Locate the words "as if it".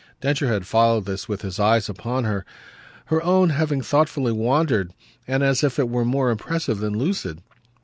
5.43-5.89